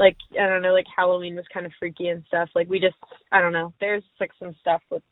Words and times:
like 0.00 0.16
I 0.32 0.48
don't 0.48 0.62
know, 0.62 0.72
like 0.72 0.86
Halloween 0.94 1.36
was 1.36 1.44
kind 1.52 1.66
of 1.66 1.72
freaky 1.78 2.08
and 2.08 2.24
stuff. 2.26 2.48
Like 2.54 2.68
we 2.68 2.80
just 2.80 2.96
I 3.30 3.40
don't 3.40 3.52
know. 3.52 3.72
There's 3.80 4.02
like 4.18 4.32
some 4.40 4.56
stuff 4.60 4.80
with 4.90 5.02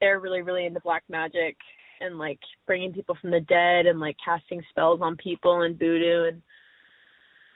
they're 0.00 0.20
really 0.20 0.40
really 0.40 0.64
into 0.64 0.80
black 0.80 1.02
magic 1.10 1.56
and 2.00 2.18
like 2.18 2.38
bringing 2.66 2.92
people 2.92 3.16
from 3.20 3.32
the 3.32 3.40
dead 3.40 3.86
and 3.86 4.00
like 4.00 4.16
casting 4.24 4.62
spells 4.70 5.00
on 5.02 5.16
people 5.16 5.62
and 5.62 5.78
voodoo 5.78 6.28
and 6.28 6.42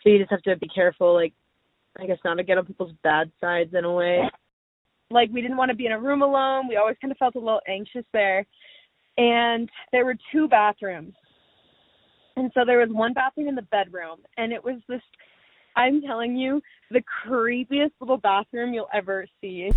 so 0.02 0.10
you 0.10 0.18
just 0.18 0.30
have 0.30 0.42
to 0.42 0.56
be 0.56 0.68
careful 0.68 1.14
like 1.14 1.32
I 1.98 2.06
guess 2.06 2.18
not 2.24 2.34
to 2.34 2.44
get 2.44 2.58
on 2.58 2.66
people's 2.66 2.92
bad 3.02 3.30
sides 3.40 3.72
in 3.72 3.84
a 3.84 3.92
way. 3.92 4.20
Like 5.10 5.30
we 5.32 5.40
didn't 5.40 5.56
want 5.56 5.70
to 5.70 5.76
be 5.76 5.86
in 5.86 5.92
a 5.92 6.00
room 6.00 6.22
alone. 6.22 6.68
We 6.68 6.76
always 6.76 6.96
kind 7.00 7.10
of 7.10 7.16
felt 7.16 7.36
a 7.36 7.38
little 7.38 7.60
anxious 7.68 8.04
there. 8.12 8.44
And 9.16 9.70
there 9.92 10.04
were 10.04 10.16
two 10.30 10.46
bathrooms. 10.48 11.14
And 12.36 12.50
so 12.52 12.64
there 12.66 12.78
was 12.78 12.90
one 12.90 13.14
bathroom 13.14 13.48
in 13.48 13.54
the 13.54 13.62
bedroom 13.62 14.18
and 14.36 14.52
it 14.52 14.62
was 14.62 14.76
this 14.88 15.00
I'm 15.76 16.00
telling 16.00 16.36
you, 16.36 16.62
the 16.90 17.02
creepiest 17.24 17.92
little 18.00 18.16
bathroom 18.16 18.72
you'll 18.72 18.88
ever 18.92 19.26
see. 19.40 19.70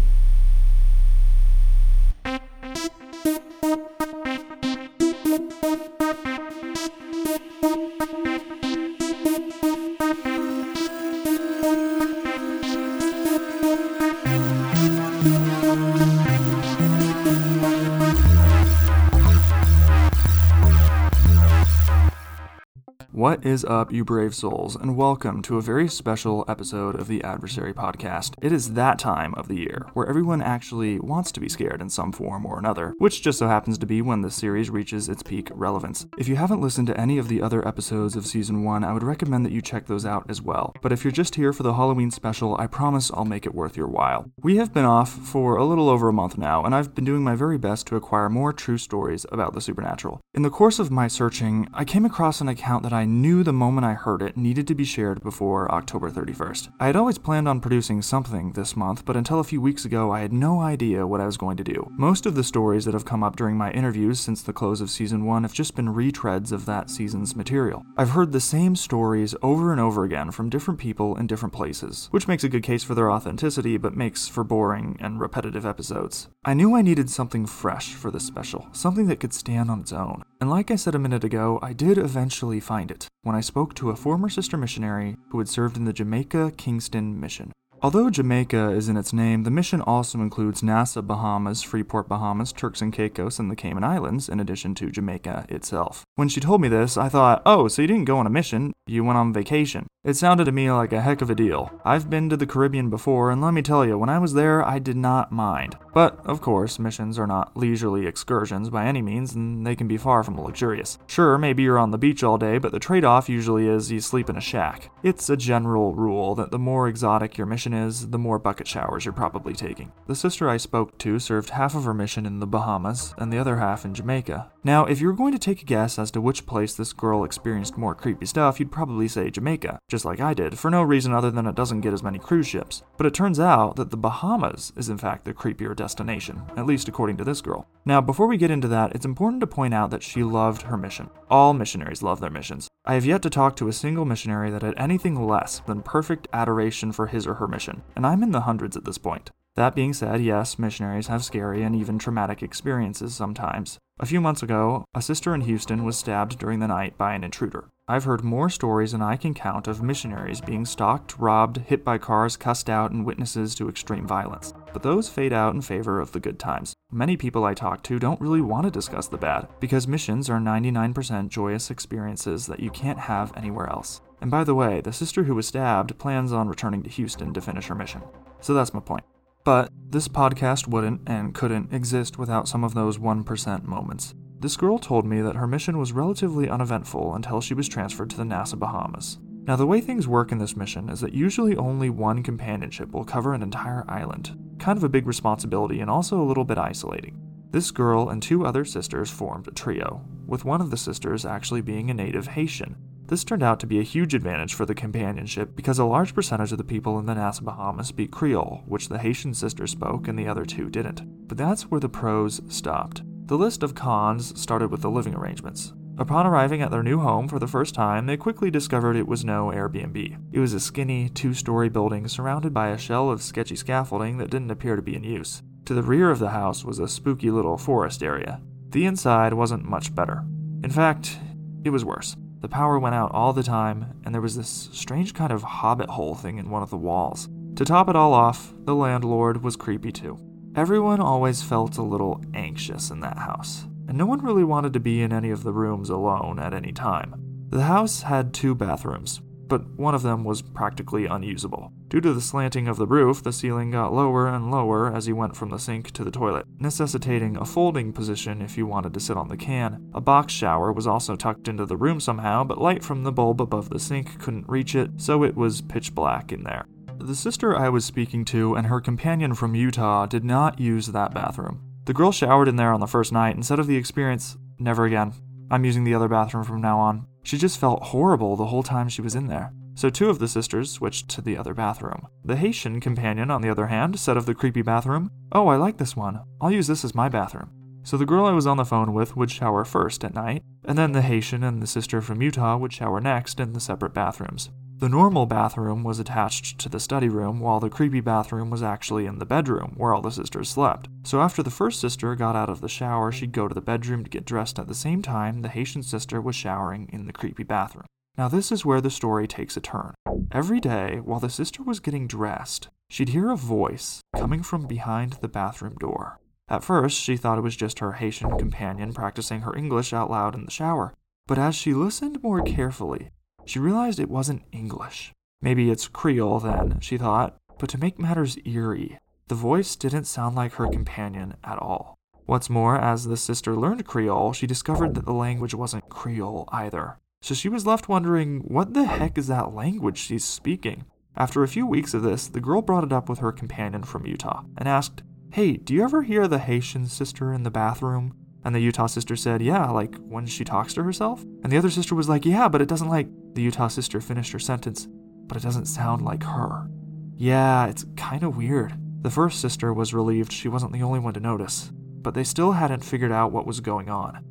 What 23.20 23.46
is 23.46 23.66
up, 23.66 23.92
you 23.92 24.06
brave 24.06 24.34
souls, 24.34 24.78
and 24.78 24.96
welcome 24.96 25.42
to 25.42 25.58
a 25.58 25.62
very 25.62 25.90
special 25.90 26.46
episode 26.48 26.98
of 26.98 27.10
the 27.10 27.22
Adversary 27.22 27.74
Podcast. 27.74 28.34
It 28.42 28.54
is 28.54 28.76
that 28.76 28.98
time 28.98 29.34
of 29.36 29.50
the 29.50 29.58
year 29.58 29.88
where 29.94 30.08
everyone 30.08 30.42
actually 30.42 31.02
wants 31.02 31.34
to 31.34 31.42
be 31.42 31.50
scared 31.50 31.82
in 31.82 31.90
some 31.90 32.14
form 32.14 32.46
or 32.46 32.58
another, 32.58 32.94
which 32.98 33.22
just 33.22 33.38
so 33.38 33.50
happens 33.50 33.78
to 33.80 33.86
be 33.86 34.02
when 34.02 34.22
the 34.22 34.32
series 34.32 34.70
reaches 34.70 35.10
its 35.10 35.22
peak 35.22 35.52
relevance. 35.54 36.08
If 36.18 36.30
you 36.30 36.38
haven't 36.38 36.62
listened 36.62 36.88
to 36.88 36.98
any 36.98 37.18
of 37.18 37.28
the 37.28 37.42
other 37.42 37.68
episodes 37.68 38.16
of 38.16 38.26
Season 38.26 38.64
1, 38.64 38.86
I 38.86 38.94
would 38.94 39.04
recommend 39.04 39.46
that 39.46 39.52
you 39.52 39.62
check 39.62 39.88
those 39.88 40.06
out 40.06 40.30
as 40.30 40.42
well. 40.42 40.74
But 40.82 40.94
if 40.94 41.04
you're 41.04 41.12
just 41.12 41.36
here 41.36 41.52
for 41.52 41.64
the 41.64 41.74
Halloween 41.74 42.12
special, 42.12 42.56
I 42.58 42.68
promise 42.68 43.12
I'll 43.14 43.26
make 43.26 43.46
it 43.46 43.54
worth 43.54 43.76
your 43.76 43.90
while. 43.90 44.32
We 44.42 44.56
have 44.56 44.74
been 44.74 44.86
off 44.86 45.12
for 45.12 45.58
a 45.58 45.66
little 45.66 45.90
over 45.90 46.08
a 46.08 46.14
month 46.14 46.38
now, 46.38 46.64
and 46.64 46.74
I've 46.74 46.96
been 46.96 47.04
doing 47.04 47.26
my 47.26 47.36
very 47.36 47.58
best 47.58 47.86
to 47.88 47.98
acquire 47.98 48.30
more 48.30 48.54
true 48.54 48.78
stories 48.78 49.26
about 49.30 49.54
the 49.54 49.60
supernatural. 49.60 50.22
In 50.34 50.44
the 50.44 50.50
course 50.50 50.80
of 50.80 50.90
my 50.90 51.10
searching, 51.10 51.68
I 51.74 51.84
came 51.84 52.06
across 52.06 52.40
an 52.40 52.48
account 52.48 52.84
that 52.84 52.94
I 52.94 53.09
knew 53.10 53.44
the 53.44 53.52
moment 53.52 53.86
I 53.86 53.94
heard 53.94 54.22
it 54.22 54.38
needed 54.38 54.68
to 54.68 54.76
be 54.76 54.86
shared 54.86 55.22
before 55.22 55.72
October 55.72 56.10
31st. 56.10 56.70
I 56.80 56.86
had 56.86 56.96
always 56.96 57.18
planned 57.18 57.48
on 57.48 57.60
producing 57.60 58.02
something 58.02 58.54
this 58.54 58.76
month, 58.76 59.04
but 59.06 59.18
until 59.18 59.40
a 59.40 59.44
few 59.44 59.60
weeks 59.60 59.84
ago, 59.84 60.12
I 60.12 60.22
had 60.22 60.32
no 60.32 60.62
idea 60.62 61.08
what 61.08 61.20
I 61.20 61.26
was 61.26 61.38
going 61.38 61.58
to 61.58 61.64
do. 61.64 61.92
Most 61.98 62.26
of 62.26 62.36
the 62.36 62.44
stories 62.44 62.86
that 62.86 62.94
have 62.94 63.06
come 63.06 63.24
up 63.24 63.36
during 63.36 63.58
my 63.58 63.72
interviews 63.72 64.20
since 64.20 64.42
the 64.42 64.54
close 64.54 64.80
of 64.82 64.90
season 64.90 65.26
1 65.26 65.44
have 65.44 65.54
just 65.54 65.76
been 65.76 65.94
retreads 65.94 66.52
of 66.52 66.66
that 66.66 66.90
season's 66.90 67.36
material. 67.36 67.84
I've 67.98 68.12
heard 68.12 68.32
the 68.32 68.40
same 68.40 68.76
stories 68.76 69.36
over 69.42 69.72
and 69.72 69.82
over 69.82 70.04
again 70.04 70.32
from 70.32 70.50
different 70.50 70.80
people 70.80 71.16
in 71.16 71.28
different 71.28 71.54
places, 71.54 72.08
which 72.12 72.28
makes 72.28 72.44
a 72.44 72.50
good 72.50 72.64
case 72.64 72.84
for 72.84 72.96
their 72.96 73.12
authenticity 73.12 73.78
but 73.78 73.98
makes 73.98 74.28
for 74.28 74.44
boring 74.44 74.98
and 75.00 75.20
repetitive 75.20 75.66
episodes. 75.66 76.30
I 76.46 76.54
knew 76.54 76.76
I 76.76 76.82
needed 76.82 77.10
something 77.10 77.46
fresh 77.46 77.94
for 77.94 78.12
this 78.12 78.26
special, 78.26 78.68
something 78.72 79.08
that 79.08 79.20
could 79.20 79.34
stand 79.34 79.72
on 79.72 79.80
its 79.80 79.92
own. 79.92 80.24
And 80.40 80.50
like 80.50 80.72
I 80.72 80.76
said 80.76 80.96
a 80.96 81.00
minute 81.00 81.24
ago, 81.24 81.60
I 81.62 81.74
did 81.74 81.98
eventually 81.98 82.60
find 82.60 82.92
it 82.92 82.99
when 83.24 83.36
I 83.36 83.42
spoke 83.42 83.74
to 83.76 83.90
a 83.90 83.96
former 83.96 84.30
sister 84.30 84.58
missionary 84.58 85.16
who 85.30 85.38
had 85.38 85.48
served 85.48 85.78
in 85.78 85.86
the 85.86 85.94
Jamaica 85.94 86.54
Kingston 86.58 87.20
Mission. 87.20 87.54
Although 87.82 88.10
Jamaica 88.10 88.72
is 88.72 88.90
in 88.90 88.98
its 88.98 89.14
name, 89.14 89.44
the 89.44 89.52
mission 89.52 89.80
also 89.80 90.20
includes 90.20 90.62
Nassau, 90.62 91.02
Bahamas, 91.02 91.64
Freeport, 91.64 92.10
Bahamas, 92.10 92.52
Turks 92.52 92.82
and 92.82 92.92
Caicos, 92.92 93.40
and 93.40 93.50
the 93.50 93.56
Cayman 93.56 93.86
Islands, 93.86 94.28
in 94.28 94.42
addition 94.42 94.76
to 94.76 94.92
Jamaica 94.92 95.46
itself. 95.48 96.04
When 96.16 96.28
she 96.28 96.42
told 96.42 96.60
me 96.60 96.68
this, 96.68 96.98
I 96.98 97.08
thought, 97.08 97.42
oh, 97.46 97.70
so 97.70 97.82
you 97.82 97.88
didn't 97.88 98.04
go 98.04 98.18
on 98.18 98.28
a 98.28 98.30
mission, 98.30 98.74
you 98.86 99.06
went 99.06 99.18
on 99.18 99.32
vacation. 99.32 99.88
It 100.06 100.16
sounded 100.16 100.46
to 100.46 100.54
me 100.54 100.72
like 100.72 100.94
a 100.94 101.02
heck 101.02 101.22
of 101.22 101.30
a 101.30 101.36
deal. 101.36 101.78
I've 101.84 102.10
been 102.10 102.30
to 102.30 102.38
the 102.38 102.48
Caribbean 102.48 102.90
before, 102.90 103.30
and 103.32 103.42
let 103.42 103.54
me 103.54 103.62
tell 103.62 103.86
you, 103.86 103.98
when 103.98 104.08
I 104.08 104.18
was 104.18 104.34
there, 104.34 104.66
I 104.66 104.80
did 104.80 104.96
not 104.96 105.34
mind. 105.34 105.78
But, 105.94 106.26
of 106.26 106.40
course, 106.40 106.80
missions 106.80 107.20
are 107.20 107.28
not 107.28 107.58
leisurely 107.58 108.08
excursions 108.08 108.70
by 108.70 108.86
any 108.86 109.02
means, 109.02 109.36
and 109.36 109.68
they 109.68 109.76
can 109.76 109.90
be 109.90 109.98
far 109.98 110.24
from 110.24 110.40
luxurious. 110.40 111.00
Sure, 111.06 111.38
maybe 111.38 111.64
you're 111.64 111.78
on 111.78 111.92
the 111.92 111.98
beach 111.98 112.24
all 112.24 112.38
day, 112.38 112.60
but 112.60 112.72
the 112.72 112.80
trade 112.80 113.04
off 113.04 113.28
usually 113.28 113.68
is 113.68 113.92
you 113.92 114.00
sleep 114.00 114.30
in 114.30 114.38
a 114.38 114.42
shack. 114.42 114.90
It's 115.04 115.30
a 115.30 115.36
general 115.36 115.94
rule 115.94 116.34
that 116.36 116.52
the 116.52 116.60
more 116.60 116.88
exotic 116.88 117.38
your 117.38 117.48
mission 117.48 117.74
is, 117.74 118.08
the 118.08 118.18
more 118.18 118.40
bucket 118.40 118.70
showers 118.70 119.04
you're 119.04 119.14
probably 119.14 119.54
taking. 119.54 119.92
The 120.08 120.16
sister 120.16 120.48
I 120.48 120.56
spoke 120.56 120.98
to 121.00 121.20
served 121.20 121.50
half 121.50 121.76
of 121.76 121.84
her 121.84 121.94
mission 121.94 122.26
in 122.26 122.40
the 122.40 122.48
Bahamas, 122.48 123.14
and 123.18 123.34
the 123.34 123.38
other 123.38 123.58
half 123.58 123.84
in 123.84 123.94
Jamaica. 123.94 124.50
Now, 124.64 124.86
if 124.86 125.02
you 125.02 125.08
were 125.08 125.14
going 125.14 125.34
to 125.34 125.40
take 125.40 125.62
a 125.62 125.66
guess 125.66 126.00
as 126.00 126.10
to 126.12 126.22
which 126.22 126.46
place 126.46 126.74
this 126.74 126.94
girl 126.94 127.26
experienced 127.26 127.78
more 127.78 127.96
creepy 127.96 128.26
stuff, 128.26 128.62
you'd 128.62 128.72
probably 128.72 129.10
say 129.10 129.30
Jamaica 129.30 129.80
just 129.90 130.06
like 130.06 130.22
I 130.22 130.34
did, 130.34 130.58
for 130.58 130.72
no 130.72 130.82
reason 130.82 131.14
other 131.14 131.32
than 131.32 131.46
it 131.46 131.56
doesn't 131.56 131.82
get 131.82 131.94
as 131.94 132.04
many 132.04 132.20
cruise 132.20 132.48
ships. 132.48 132.84
But 132.96 133.06
it 133.06 133.14
turns 133.14 133.40
out 133.40 133.76
that 133.76 133.90
the 133.90 133.98
Bahamas 133.98 134.72
is 134.78 134.88
in 134.88 134.98
fact 134.98 135.26
the 135.26 135.34
creepier 135.34 135.76
destination, 135.76 136.44
at 136.56 136.66
least 136.66 136.88
according 136.88 137.18
to 137.18 137.24
this 137.24 137.42
girl. 137.42 137.68
Now, 137.86 138.00
before 138.00 138.28
we 138.28 138.38
get 138.38 138.52
into 138.52 138.68
that, 138.70 138.96
it's 138.96 139.06
important 139.06 139.42
to 139.42 139.48
point 139.48 139.74
out 139.74 139.90
that 139.90 140.04
she 140.04 140.24
loved 140.24 140.62
her 140.64 140.78
mission. 140.78 141.10
All 141.30 141.54
missionaries 141.54 142.04
love 142.04 142.20
their 142.22 142.30
missions. 142.30 142.70
I 142.86 142.94
have 142.94 143.06
yet 143.06 143.22
to 143.24 143.30
talk 143.30 143.56
to 143.58 143.68
a 143.68 143.74
single 143.74 144.06
missionary 144.06 144.50
that 144.52 144.62
had 144.62 144.76
anything 144.78 145.28
less 145.28 145.60
than 145.60 145.82
perfect 145.82 146.28
adoration 146.32 146.92
for 146.92 147.08
his 147.08 147.28
or 147.28 147.36
her 147.36 147.48
mission, 147.48 147.82
and 147.96 148.06
I'm 148.06 148.24
in 148.24 148.32
the 148.32 148.42
hundreds 148.42 148.78
at 148.78 148.86
this 148.86 148.98
point. 148.98 149.32
That 149.60 149.76
being 149.76 149.92
said, 149.92 150.22
yes, 150.22 150.58
missionaries 150.58 151.08
have 151.08 151.22
scary 151.22 151.64
and 151.64 151.76
even 151.76 152.00
traumatic 152.00 152.42
experiences 152.42 153.14
sometimes. 153.14 153.78
A 154.00 154.06
few 154.06 154.22
months 154.22 154.42
ago, 154.42 154.86
a 154.96 155.02
sister 155.02 155.36
in 155.36 155.42
Houston 155.42 155.84
was 155.84 155.98
stabbed 155.98 156.40
during 156.40 156.60
the 156.60 156.68
night 156.70 156.98
by 156.98 157.14
an 157.14 157.26
intruder. 157.26 157.68
I've 157.86 158.06
heard 158.06 158.24
more 158.24 158.50
stories 158.50 158.94
than 158.94 159.02
I 159.02 159.18
can 159.18 159.34
count 159.34 159.68
of 159.68 159.84
missionaries 159.84 160.40
being 160.40 160.66
stalked, 160.66 161.20
robbed, 161.20 161.58
hit 161.58 161.84
by 161.84 161.98
cars, 161.98 162.38
cussed 162.38 162.70
out, 162.70 162.92
and 162.92 163.06
witnesses 163.06 163.54
to 163.56 163.68
extreme 163.68 164.08
violence. 164.08 164.54
But 164.72 164.82
those 164.82 165.10
fade 165.10 165.34
out 165.34 165.56
in 165.56 165.62
favor 165.62 166.00
of 166.00 166.14
the 166.14 166.22
good 166.22 166.40
times. 166.40 166.74
Many 166.90 167.18
people 167.18 167.44
I 167.44 167.54
talk 167.54 167.84
to 167.84 168.00
don't 168.00 168.22
really 168.22 168.40
want 168.40 168.64
to 168.64 168.72
discuss 168.72 169.10
the 169.10 169.18
bad, 169.18 169.50
because 169.60 169.90
missions 169.90 170.30
are 170.30 170.40
99% 170.40 171.28
joyous 171.28 171.70
experiences 171.70 172.46
that 172.46 172.62
you 172.62 172.70
can't 172.70 173.00
have 173.00 173.36
anywhere 173.36 173.70
else. 173.70 174.00
And 174.22 174.32
by 174.32 174.46
the 174.46 174.56
way, 174.56 174.80
the 174.80 174.94
sister 174.94 175.24
who 175.24 175.36
was 175.36 175.48
stabbed 175.48 175.98
plans 175.98 176.32
on 176.32 176.48
returning 176.48 176.82
to 176.84 176.90
Houston 176.90 177.34
to 177.34 177.42
finish 177.42 177.68
her 177.68 177.76
mission. 177.76 178.04
So 178.40 178.54
that's 178.54 178.74
my 178.74 178.80
point. 178.80 179.04
But 179.44 179.72
this 179.90 180.08
podcast 180.08 180.68
wouldn't 180.68 181.02
and 181.08 181.34
couldn't 181.34 181.74
exist 181.74 182.18
without 182.18 182.48
some 182.48 182.64
of 182.64 182.74
those 182.74 182.98
1% 182.98 183.64
moments. 183.64 184.14
This 184.40 184.58
girl 184.58 184.80
told 184.80 185.06
me 185.06 185.22
that 185.22 185.36
her 185.36 185.48
mission 185.48 185.78
was 185.78 185.92
relatively 185.92 186.50
uneventful 186.50 187.16
until 187.16 187.42
she 187.42 187.54
was 187.54 187.68
transferred 187.68 188.10
to 188.12 188.18
the 188.18 188.26
Nassau 188.26 188.58
Bahamas. 188.58 189.18
Now, 189.44 189.56
the 189.56 189.66
way 189.66 189.82
things 189.82 190.08
work 190.08 190.32
in 190.32 190.38
this 190.38 190.56
mission 190.56 190.90
is 190.90 191.02
that 191.02 191.14
usually 191.14 191.56
only 191.56 191.90
one 191.90 192.22
companionship 192.22 192.92
will 192.92 193.04
cover 193.04 193.34
an 193.34 193.42
entire 193.42 193.84
island. 193.88 194.38
Kind 194.60 194.78
of 194.78 194.84
a 194.84 194.90
big 194.90 195.08
responsibility 195.08 195.80
and 195.80 195.90
also 195.90 196.22
a 196.22 196.24
little 196.24 196.44
bit 196.44 196.58
isolating. 196.58 197.20
This 197.52 197.72
girl 197.72 198.10
and 198.10 198.22
two 198.22 198.46
other 198.46 198.64
sisters 198.64 199.10
formed 199.10 199.48
a 199.48 199.52
trio, 199.52 200.06
with 200.28 200.46
one 200.46 200.62
of 200.62 200.70
the 200.70 200.78
sisters 200.78 201.26
actually 201.26 201.62
being 201.62 201.90
a 201.90 201.96
native 201.96 202.28
Haitian. 202.28 202.76
This 203.10 203.24
turned 203.24 203.42
out 203.42 203.60
to 203.62 203.66
be 203.66 203.80
a 203.80 203.84
huge 203.84 204.14
advantage 204.14 204.54
for 204.54 204.68
the 204.68 204.76
companionship 204.76 205.56
because 205.56 205.80
a 205.80 205.84
large 205.84 206.14
percentage 206.14 206.52
of 206.52 206.60
the 206.60 206.64
people 206.64 207.00
in 207.00 207.08
the 207.08 207.16
Nassau 207.16 207.44
Bahamas 207.44 207.88
speak 207.88 208.12
Creole, 208.12 208.62
which 208.68 208.88
the 208.88 209.00
Haitian 209.00 209.34
sister 209.34 209.66
spoke 209.66 210.08
and 210.08 210.18
the 210.18 210.28
other 210.28 210.46
two 210.46 210.70
didn't. 210.70 211.28
But 211.28 211.40
that's 211.40 211.64
where 211.64 211.80
the 211.80 211.90
pros 211.90 212.40
stopped. 212.50 213.02
The 213.26 213.36
list 213.36 213.64
of 213.64 213.74
cons 213.74 214.40
started 214.40 214.70
with 214.70 214.82
the 214.82 214.92
living 214.92 215.16
arrangements. 215.16 215.74
Upon 215.98 216.28
arriving 216.28 216.62
at 216.62 216.70
their 216.70 216.84
new 216.84 217.00
home 217.00 217.28
for 217.28 217.40
the 217.40 217.48
first 217.48 217.74
time, 217.74 218.06
they 218.06 218.16
quickly 218.16 218.52
discovered 218.52 218.96
it 218.96 219.08
was 219.08 219.26
no 219.26 219.48
Airbnb. 219.48 220.18
It 220.32 220.40
was 220.40 220.54
a 220.54 220.60
skinny, 220.60 221.10
two 221.10 221.34
story 221.34 221.68
building 221.68 222.08
surrounded 222.08 222.54
by 222.54 222.70
a 222.70 222.78
shell 222.78 223.10
of 223.10 223.24
sketchy 223.24 223.56
scaffolding 223.56 224.20
that 224.20 224.30
didn't 224.30 224.52
appear 224.52 224.76
to 224.76 224.84
be 224.84 224.96
in 224.96 225.04
use. 225.04 225.42
To 225.66 225.74
the 225.74 225.82
rear 225.82 226.12
of 226.12 226.20
the 226.20 226.30
house 226.30 226.64
was 226.64 226.78
a 226.78 226.88
spooky 226.88 227.32
little 227.32 227.58
forest 227.58 228.04
area. 228.04 228.40
The 228.70 228.86
inside 228.86 229.34
wasn't 229.34 229.66
much 229.66 229.96
better. 229.96 230.24
In 230.64 230.70
fact, 230.70 231.18
it 231.64 231.72
was 231.72 231.84
worse. 231.84 232.16
The 232.42 232.48
power 232.48 232.80
went 232.80 232.96
out 232.96 233.12
all 233.12 233.34
the 233.34 233.44
time, 233.44 234.00
and 234.06 234.14
there 234.14 234.22
was 234.22 234.36
this 234.36 234.70
strange 234.72 235.14
kind 235.14 235.32
of 235.32 235.44
hobbit 235.44 235.90
hole 235.90 236.16
thing 236.16 236.38
in 236.38 236.50
one 236.50 236.64
of 236.64 236.70
the 236.70 236.78
walls. 236.78 237.28
To 237.56 237.66
top 237.66 237.90
it 237.90 237.96
all 237.96 238.14
off, 238.14 238.54
the 238.64 238.76
landlord 238.76 239.44
was 239.44 239.58
creepy 239.58 239.92
too. 239.92 240.18
Everyone 240.56 241.02
always 241.02 241.42
felt 241.44 241.78
a 241.78 241.84
little 241.84 242.24
anxious 242.34 242.90
in 242.92 243.02
that 243.02 243.18
house, 243.18 243.68
and 243.88 243.98
no 243.98 244.06
one 244.06 244.24
really 244.24 244.44
wanted 244.44 244.74
to 244.74 244.80
be 244.80 245.02
in 245.02 245.12
any 245.12 245.30
of 245.30 245.44
the 245.44 245.52
rooms 245.52 245.90
alone 245.90 246.40
at 246.40 246.54
any 246.54 246.72
time. 246.72 247.16
The 247.50 247.64
house 247.64 248.04
had 248.04 248.34
two 248.34 248.56
bathrooms, 248.56 249.22
but 249.50 249.68
one 249.72 249.94
of 249.94 250.04
them 250.04 250.24
was 250.24 250.42
practically 250.42 251.06
unusable. 251.06 251.74
Due 251.90 252.00
to 252.00 252.14
the 252.14 252.22
slanting 252.22 252.68
of 252.68 252.78
the 252.78 252.88
roof, 252.88 253.22
the 253.22 253.34
ceiling 253.34 253.72
got 253.72 253.94
lower 253.94 254.28
and 254.28 254.52
lower 254.52 254.94
as 254.94 255.08
you 255.08 255.16
went 255.16 255.36
from 255.36 255.50
the 255.50 255.58
sink 255.58 255.92
to 255.92 256.04
the 256.04 256.12
toilet, 256.12 256.46
necessitating 256.60 257.36
a 257.36 257.46
folding 257.46 257.92
position 257.92 258.42
if 258.42 258.58
you 258.58 258.66
wanted 258.66 258.94
to 258.94 259.00
sit 259.00 259.18
on 259.18 259.28
the 259.28 259.36
can. 259.36 259.90
A 259.94 260.00
box 260.00 260.32
shower 260.32 260.72
was 260.72 260.88
also 260.88 261.16
tucked 261.16 261.48
into 261.48 261.66
the 261.66 261.76
room 261.76 262.00
somehow, 262.00 262.44
but 262.44 262.62
light 262.62 262.84
from 262.84 263.04
the 263.04 263.12
bulb 263.12 263.42
above 263.42 263.70
the 263.70 263.80
sink 263.80 264.20
couldn't 264.20 264.48
reach 264.48 264.76
it, 264.76 264.92
so 264.98 265.24
it 265.24 265.36
was 265.36 265.62
pitch 265.62 265.94
black 265.94 266.32
in 266.32 266.44
there. 266.44 266.66
The 267.00 267.16
sister 267.16 267.58
I 267.58 267.70
was 267.70 267.86
speaking 267.86 268.26
to 268.26 268.56
and 268.56 268.68
her 268.68 268.80
companion 268.80 269.34
from 269.34 269.56
Utah 269.56 270.06
did 270.06 270.24
not 270.24 270.60
use 270.60 270.88
that 270.88 271.14
bathroom. 271.14 271.62
The 271.86 271.94
girl 271.94 272.12
showered 272.12 272.48
in 272.48 272.58
there 272.58 272.74
on 272.74 272.82
the 272.82 272.88
first 272.88 273.12
night 273.12 273.36
and 273.36 273.46
said 273.46 273.58
of 273.58 273.66
the 273.66 273.78
experience, 273.78 274.38
never 274.60 274.86
again. 274.86 275.14
I'm 275.52 275.66
using 275.66 275.84
the 275.84 275.94
other 275.94 276.08
bathroom 276.08 276.44
from 276.44 276.62
now 276.62 276.80
on. 276.80 277.08
She 277.24 277.38
just 277.38 277.60
felt 277.60 277.84
horrible 277.84 278.36
the 278.36 278.48
whole 278.48 278.64
time 278.64 278.90
she 278.90 279.02
was 279.02 279.16
in 279.16 279.28
there 279.28 279.54
so 279.80 279.90
two 279.90 280.10
of 280.10 280.20
the 280.20 280.28
sisters 280.28 280.70
switched 280.70 281.08
to 281.08 281.22
the 281.22 281.38
other 281.38 281.54
bathroom. 281.54 282.06
The 282.26 282.36
Haitian 282.36 282.82
companion, 282.82 283.32
on 283.32 283.42
the 283.42 283.50
other 283.50 283.68
hand, 283.68 283.98
said 283.98 284.18
of 284.18 284.26
the 284.26 284.36
creepy 284.36 284.62
bathroom, 284.62 285.10
Oh, 285.32 285.48
I 285.48 285.56
like 285.56 285.78
this 285.78 285.96
one. 285.96 286.20
I'll 286.42 286.52
use 286.52 286.68
this 286.68 286.84
as 286.84 286.94
my 286.94 287.08
bathroom. 287.08 287.50
So 287.84 287.96
the 287.96 288.06
girl 288.06 288.26
I 288.26 288.34
was 288.34 288.46
on 288.46 288.58
the 288.58 288.66
phone 288.66 288.94
with 288.94 289.16
would 289.16 289.32
shower 289.32 289.64
first 289.64 290.04
at 290.04 290.14
night, 290.14 290.44
and 290.66 290.78
then 290.78 290.92
the 290.92 291.02
Haitian 291.02 291.46
and 291.46 291.64
the 291.64 291.68
sister 291.68 292.02
from 292.02 292.22
Utah 292.22 292.58
would 292.58 292.74
shower 292.74 293.00
next 293.00 293.40
in 293.40 293.54
the 293.54 293.62
separate 293.62 293.94
bathrooms. 293.94 294.50
The 294.80 294.88
normal 294.88 295.26
bathroom 295.26 295.84
was 295.84 296.00
attached 296.00 296.58
to 296.60 296.70
the 296.70 296.80
study 296.80 297.10
room, 297.10 297.42
while 297.42 297.60
the 297.60 297.70
creepy 297.70 298.00
bathroom 298.00 298.50
was 298.50 298.64
actually 298.64 299.08
in 299.08 299.20
the 299.20 299.26
bedroom, 299.26 299.74
where 299.76 299.94
all 299.94 300.02
the 300.02 300.10
sisters 300.10 300.48
slept. 300.48 300.88
So 301.04 301.20
after 301.20 301.44
the 301.44 301.52
first 301.52 301.82
sister 301.82 302.16
got 302.16 302.38
out 302.38 302.50
of 302.50 302.62
the 302.62 302.70
shower, 302.70 303.12
she'd 303.12 303.34
go 303.34 303.50
to 303.50 303.54
the 303.54 303.60
bedroom 303.60 304.06
to 304.06 304.10
get 304.10 304.24
dressed 304.24 304.58
at 304.58 304.70
the 304.70 304.74
same 304.74 305.02
time 305.02 305.42
the 305.42 305.50
Haitian 305.50 305.84
sister 305.84 306.22
was 306.22 306.38
showering 306.38 306.90
in 306.94 307.08
the 307.08 307.12
creepy 307.12 307.44
bathroom. 307.44 307.88
Now, 308.18 308.30
this 308.30 308.54
is 308.54 308.64
where 308.64 308.80
the 308.80 308.90
story 308.90 309.28
takes 309.28 309.58
a 309.58 309.62
turn. 309.62 309.96
Every 310.32 310.62
day, 310.62 311.02
while 311.04 311.20
the 311.20 311.30
sister 311.30 311.62
was 311.62 311.82
getting 311.82 312.08
dressed, 312.08 312.70
she'd 312.90 313.10
hear 313.10 313.32
a 313.32 313.36
voice 313.36 314.00
coming 314.16 314.44
from 314.44 314.66
behind 314.66 315.18
the 315.20 315.28
bathroom 315.28 315.76
door. 315.76 316.22
At 316.48 316.64
first, 316.64 316.98
she 316.98 317.18
thought 317.18 317.38
it 317.38 317.42
was 317.42 317.58
just 317.58 317.80
her 317.80 317.92
Haitian 317.92 318.38
companion 318.38 318.94
practicing 318.94 319.42
her 319.42 319.54
English 319.58 319.92
out 319.92 320.10
loud 320.10 320.36
in 320.36 320.46
the 320.46 320.52
shower. 320.52 320.94
But 321.28 321.38
as 321.38 321.56
she 321.56 321.74
listened 321.74 322.24
more 322.24 322.42
carefully, 322.42 323.10
she 323.50 323.60
realized 323.60 324.00
it 324.00 324.10
wasn't 324.10 324.44
English. 324.52 325.12
Maybe 325.42 325.72
it's 325.72 325.88
Creole 325.88 326.40
then, 326.40 326.80
she 326.82 326.98
thought, 326.98 327.38
but 327.58 327.70
to 327.70 327.80
make 327.80 327.98
matters 327.98 328.38
eerie, 328.46 329.00
the 329.28 329.36
voice 329.36 329.76
didn't 329.76 330.06
sound 330.06 330.36
like 330.36 330.54
her 330.54 330.68
companion 330.68 331.36
at 331.44 331.58
all. 331.58 331.96
What's 332.26 332.50
more, 332.50 332.78
as 332.78 333.06
the 333.06 333.18
sister 333.18 333.56
learned 333.56 333.88
Creole, 333.88 334.34
she 334.34 334.46
discovered 334.46 334.94
that 334.94 335.06
the 335.06 335.14
language 335.14 335.56
wasn't 335.56 335.90
Creole 335.90 336.48
either. 336.52 337.00
So 337.22 337.34
she 337.34 337.50
was 337.50 337.66
left 337.66 337.90
wondering, 337.90 338.42
what 338.42 338.76
the 338.76 338.86
heck 338.86 339.18
is 339.18 339.28
that 339.28 339.54
language 339.54 339.98
she's 339.98 340.24
speaking? 340.24 340.86
After 341.18 341.42
a 341.42 341.48
few 341.48 341.66
weeks 341.66 341.94
of 341.94 342.04
this, 342.04 342.28
the 342.28 342.40
girl 342.40 342.62
brought 342.62 342.84
it 342.84 342.94
up 342.94 343.10
with 343.10 343.20
her 343.20 343.32
companion 343.32 343.84
from 343.84 344.06
Utah 344.06 344.44
and 344.58 344.70
asked, 344.70 345.02
Hey, 345.32 345.58
do 345.58 345.74
you 345.74 345.84
ever 345.84 346.04
hear 346.04 346.28
the 346.28 346.40
Haitian 346.40 346.86
sister 346.86 347.34
in 347.34 347.44
the 347.44 347.52
bathroom? 347.52 348.16
And 348.44 348.56
the 348.56 348.60
Utah 348.60 348.88
sister 348.88 349.16
said, 349.16 349.42
Yeah, 349.42 349.70
like 349.70 349.96
when 349.98 350.26
she 350.26 350.44
talks 350.44 350.74
to 350.76 350.84
herself? 350.84 351.24
And 351.44 351.52
the 351.52 351.58
other 351.58 351.70
sister 351.70 351.96
was 351.96 352.10
like, 352.10 352.26
Yeah, 352.26 352.48
but 352.48 352.62
it 352.62 352.70
doesn't 352.70 352.90
like. 352.90 353.08
The 353.34 353.42
Utah 353.42 353.68
sister 353.68 354.02
finished 354.02 354.32
her 354.32 354.40
sentence, 354.40 354.88
but 355.28 355.38
it 355.38 355.44
doesn't 355.44 355.66
sound 355.66 356.02
like 356.02 356.24
her. 356.24 356.70
Yeah, 357.16 357.68
it's 357.68 357.86
kind 357.98 358.24
of 358.24 358.38
weird. 358.38 358.74
The 359.02 359.12
first 359.12 359.40
sister 359.40 359.74
was 359.74 359.94
relieved 359.94 360.32
she 360.32 360.48
wasn't 360.48 360.74
the 360.74 360.84
only 360.84 361.00
one 361.00 361.14
to 361.14 361.20
notice, 361.20 361.72
but 361.74 362.14
they 362.14 362.24
still 362.24 362.54
hadn't 362.54 362.84
figured 362.84 363.12
out 363.12 363.32
what 363.32 363.46
was 363.46 363.60
going 363.60 363.90
on. 363.90 364.24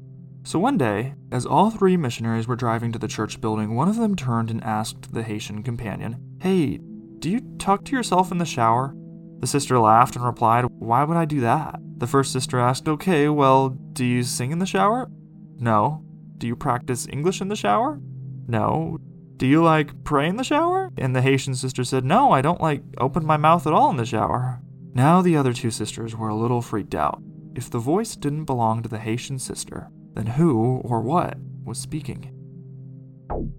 So 0.42 0.58
one 0.58 0.78
day, 0.78 1.14
as 1.30 1.44
all 1.44 1.70
three 1.70 1.96
missionaries 1.96 2.48
were 2.48 2.56
driving 2.56 2.92
to 2.92 2.98
the 2.98 3.08
church 3.08 3.40
building, 3.40 3.74
one 3.74 3.88
of 3.88 3.96
them 3.96 4.16
turned 4.16 4.50
and 4.50 4.64
asked 4.64 5.12
the 5.12 5.22
Haitian 5.22 5.62
companion, 5.62 6.18
Hey, 6.40 6.80
do 7.18 7.28
you 7.28 7.40
talk 7.58 7.84
to 7.84 7.96
yourself 7.96 8.32
in 8.32 8.38
the 8.38 8.46
shower? 8.46 8.94
The 9.40 9.46
sister 9.46 9.78
laughed 9.78 10.16
and 10.16 10.24
replied, 10.24 10.64
Why 10.78 11.04
would 11.04 11.16
I 11.16 11.24
do 11.24 11.40
that? 11.40 11.80
The 11.98 12.06
first 12.06 12.32
sister 12.32 12.58
asked, 12.58 12.88
Okay, 12.88 13.28
well, 13.28 13.70
do 13.70 14.04
you 14.04 14.22
sing 14.22 14.52
in 14.52 14.58
the 14.58 14.66
shower? 14.66 15.10
No. 15.58 16.04
Do 16.38 16.46
you 16.46 16.54
practice 16.54 17.08
English 17.10 17.40
in 17.40 17.48
the 17.48 17.56
shower? 17.56 18.00
No. 18.46 18.98
Do 19.36 19.46
you 19.46 19.62
like 19.62 20.04
pray 20.04 20.28
in 20.28 20.36
the 20.36 20.44
shower? 20.44 20.90
And 20.96 21.14
the 21.14 21.22
Haitian 21.22 21.54
sister 21.54 21.84
said, 21.84 22.04
No, 22.04 22.32
I 22.32 22.40
don't 22.40 22.60
like 22.60 22.82
open 22.98 23.26
my 23.26 23.36
mouth 23.36 23.66
at 23.66 23.72
all 23.72 23.90
in 23.90 23.96
the 23.96 24.06
shower. 24.06 24.60
Now 24.94 25.22
the 25.22 25.36
other 25.36 25.52
two 25.52 25.70
sisters 25.70 26.16
were 26.16 26.28
a 26.28 26.36
little 26.36 26.62
freaked 26.62 26.94
out. 26.94 27.20
If 27.54 27.70
the 27.70 27.78
voice 27.78 28.14
didn't 28.14 28.44
belong 28.44 28.82
to 28.82 28.88
the 28.88 28.98
Haitian 28.98 29.38
sister, 29.38 29.90
then 30.14 30.26
who 30.26 30.80
or 30.84 31.00
what 31.00 31.36
was 31.64 31.78
speaking? 31.78 32.34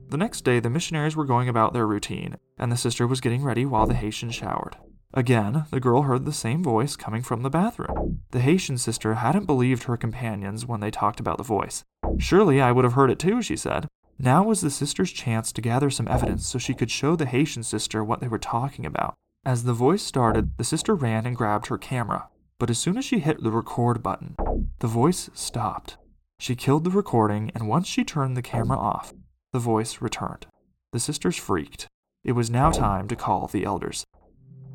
The 0.09 0.17
next 0.17 0.43
day, 0.43 0.59
the 0.59 0.69
missionaries 0.69 1.15
were 1.15 1.25
going 1.25 1.47
about 1.47 1.73
their 1.73 1.85
routine, 1.85 2.37
and 2.57 2.71
the 2.71 2.77
sister 2.77 3.05
was 3.05 3.21
getting 3.21 3.43
ready 3.43 3.65
while 3.65 3.85
the 3.85 3.93
Haitian 3.93 4.31
showered. 4.31 4.75
Again, 5.13 5.65
the 5.71 5.79
girl 5.79 6.03
heard 6.03 6.25
the 6.25 6.31
same 6.31 6.63
voice 6.63 6.95
coming 6.95 7.23
from 7.23 7.41
the 7.41 7.49
bathroom. 7.49 8.21
The 8.31 8.41
Haitian 8.41 8.77
sister 8.77 9.15
hadn't 9.15 9.47
believed 9.47 9.83
her 9.83 9.97
companions 9.97 10.65
when 10.67 10.81
they 10.81 10.91
talked 10.91 11.19
about 11.19 11.37
the 11.37 11.43
voice. 11.43 11.83
Surely 12.19 12.61
I 12.61 12.71
would 12.71 12.83
have 12.83 12.93
heard 12.93 13.09
it 13.09 13.17
too, 13.17 13.41
she 13.41 13.55
said. 13.55 13.87
Now 14.19 14.43
was 14.43 14.61
the 14.61 14.69
sister's 14.69 15.11
chance 15.11 15.51
to 15.53 15.61
gather 15.61 15.89
some 15.89 16.07
evidence 16.07 16.45
so 16.45 16.59
she 16.59 16.75
could 16.75 16.91
show 16.91 17.15
the 17.15 17.25
Haitian 17.25 17.63
sister 17.63 18.03
what 18.03 18.19
they 18.19 18.27
were 18.27 18.37
talking 18.37 18.85
about. 18.85 19.15
As 19.45 19.63
the 19.63 19.73
voice 19.73 20.03
started, 20.03 20.57
the 20.57 20.63
sister 20.63 20.93
ran 20.93 21.25
and 21.25 21.35
grabbed 21.35 21.67
her 21.67 21.77
camera. 21.77 22.27
But 22.59 22.69
as 22.69 22.77
soon 22.77 22.97
as 22.97 23.05
she 23.05 23.19
hit 23.19 23.41
the 23.41 23.51
record 23.51 24.03
button, 24.03 24.35
the 24.79 24.87
voice 24.87 25.29
stopped. 25.33 25.97
She 26.37 26.55
killed 26.55 26.83
the 26.83 26.91
recording, 26.91 27.51
and 27.55 27.67
once 27.67 27.87
she 27.87 28.03
turned 28.03 28.37
the 28.37 28.41
camera 28.41 28.77
off, 28.77 29.13
the 29.53 29.59
voice 29.59 30.01
returned. 30.01 30.45
The 30.91 30.99
sisters 30.99 31.37
freaked. 31.37 31.87
It 32.23 32.33
was 32.33 32.49
now 32.49 32.69
time 32.69 33.07
to 33.07 33.15
call 33.15 33.47
the 33.47 33.63
elders. 33.63 34.05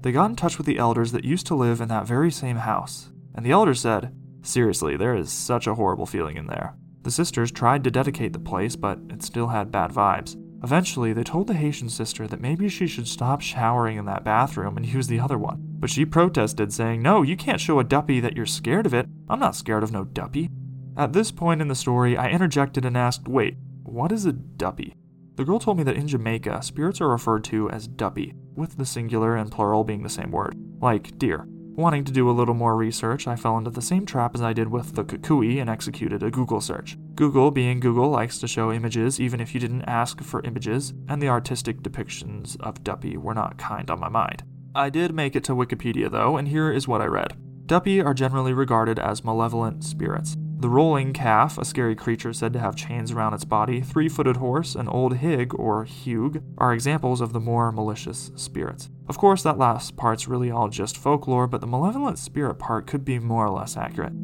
They 0.05 0.13
got 0.13 0.29
in 0.29 0.37
touch 0.37 0.59
with 0.59 0.67
the 0.67 0.77
elders 0.77 1.13
that 1.13 1.25
used 1.25 1.47
to 1.47 1.55
live 1.55 1.81
in 1.81 1.89
that 1.89 2.07
very 2.07 2.31
same 2.31 2.59
house, 2.59 3.11
and 3.35 3.45
the 3.45 3.53
elders 3.53 3.81
said, 3.81 4.15
Seriously, 4.43 4.99
there 4.99 5.17
is 5.17 5.33
such 5.33 5.67
a 5.67 5.77
horrible 5.77 6.05
feeling 6.05 6.37
in 6.37 6.47
there. 6.47 6.75
The 7.05 7.11
sisters 7.11 7.51
tried 7.51 7.83
to 7.85 7.91
dedicate 7.91 8.35
the 8.35 8.39
place, 8.39 8.77
but 8.77 8.99
it 9.09 9.23
still 9.23 9.47
had 9.47 9.73
bad 9.73 9.93
vibes. 9.93 10.37
Eventually, 10.63 11.15
they 11.15 11.23
told 11.23 11.47
the 11.47 11.55
Haitian 11.55 11.89
sister 11.89 12.27
that 12.27 12.43
maybe 12.43 12.69
she 12.69 12.87
should 12.87 13.09
stop 13.09 13.41
showering 13.41 13.97
in 13.97 14.05
that 14.05 14.25
bathroom 14.25 14.77
and 14.77 14.85
use 14.85 15.07
the 15.07 15.21
other 15.21 15.39
one. 15.39 15.57
But 15.79 15.89
she 15.89 16.05
protested, 16.05 16.71
saying, 16.71 17.01
No, 17.01 17.23
you 17.23 17.35
can't 17.35 17.61
show 17.61 17.79
a 17.79 17.85
duppy 17.85 18.21
that 18.21 18.37
you're 18.37 18.45
scared 18.45 18.85
of 18.85 18.93
it. 18.93 19.07
I'm 19.31 19.41
not 19.41 19.57
scared 19.57 19.83
of 19.83 19.91
no 19.91 20.05
duppy. 20.05 20.51
At 20.99 21.15
this 21.15 21.31
point 21.31 21.63
in 21.63 21.69
the 21.69 21.75
story, 21.75 22.15
I 22.15 22.29
interjected 22.29 22.85
and 22.85 22.95
asked, 22.95 23.27
Wait, 23.27 23.57
what 23.85 24.13
is 24.13 24.27
a 24.27 24.33
duppy? 24.33 24.97
The 25.37 25.45
girl 25.45 25.59
told 25.59 25.79
me 25.79 25.83
that 25.85 25.97
in 25.97 26.07
Jamaica, 26.07 26.63
spirits 26.63 27.01
are 27.01 27.09
referred 27.09 27.43
to 27.45 27.69
as 27.71 27.89
duppy, 27.89 28.35
with 28.55 28.77
the 28.77 28.87
singular 28.87 29.35
and 29.35 29.51
plural 29.51 29.83
being 29.83 30.05
the 30.05 30.09
same 30.09 30.31
word, 30.31 30.57
like 30.81 31.19
deer. 31.19 31.47
Wanting 31.77 32.05
to 32.05 32.13
do 32.13 32.31
a 32.31 32.33
little 32.33 32.55
more 32.55 32.77
research, 32.77 33.27
I 33.27 33.35
fell 33.35 33.59
into 33.59 33.71
the 33.71 33.83
same 33.83 34.07
trap 34.07 34.37
as 34.37 34.43
I 34.43 34.53
did 34.53 34.69
with 34.69 34.95
the 34.95 35.03
kukui 35.03 35.61
and 35.61 35.69
executed 35.69 36.23
a 36.23 36.31
Google 36.31 36.61
search. 36.61 36.97
Google, 37.17 37.51
being 37.51 37.81
Google, 37.81 38.11
likes 38.11 38.39
to 38.39 38.47
show 38.47 38.71
images 38.71 39.19
even 39.19 39.41
if 39.41 39.55
you 39.55 39.61
didn't 39.61 39.83
ask 39.83 40.23
for 40.23 40.41
images, 40.45 40.95
and 41.09 41.21
the 41.21 41.29
artistic 41.29 41.83
depictions 41.83 42.57
of 42.61 42.85
duppy 42.85 43.17
were 43.17 43.35
not 43.35 43.59
kind 43.59 43.91
on 43.91 43.99
my 43.99 44.09
mind. 44.09 44.45
I 44.73 44.89
did 44.89 45.13
make 45.13 45.35
it 45.35 45.43
to 45.45 45.53
Wikipedia 45.53 46.09
though, 46.09 46.37
and 46.37 46.47
here 46.47 46.71
is 46.71 46.87
what 46.87 47.01
I 47.01 47.07
read. 47.07 47.37
Duppy 47.67 48.01
are 48.01 48.15
generally 48.15 48.53
regarded 48.53 49.01
as 49.01 49.25
malevolent 49.25 49.83
spirits. 49.83 50.37
The 50.59 50.69
rolling 50.69 51.13
calf, 51.13 51.59
a 51.59 51.65
scary 51.65 51.95
creature 51.95 52.33
said 52.33 52.53
to 52.53 52.59
have 52.59 52.77
chains 52.77 53.13
around 53.13 53.35
its 53.35 53.45
body, 53.45 53.81
three 53.81 54.09
footed 54.09 54.37
horse, 54.37 54.75
an 54.75 54.89
old 54.89 55.17
hig 55.17 55.53
or 55.55 55.85
hug, 55.85 56.43
are 56.59 56.73
examples 56.73 57.21
of 57.21 57.33
the 57.33 57.41
more 57.41 57.71
malicious 57.73 58.31
spirits. 58.37 58.89
Of 59.09 59.19
course, 59.19 59.43
that 59.43 59.59
last 59.59 59.97
part's 59.97 60.29
really 60.29 60.51
all 60.51 60.69
just 60.69 60.97
folklore, 60.97 61.47
but 61.47 61.61
the 61.61 61.67
malevolent 61.67 62.19
spirit 62.19 62.55
part 62.55 62.87
could 62.87 63.05
be 63.05 63.19
more 63.19 63.47
or 63.47 63.51
less 63.51 63.77
accurate. 63.77 64.15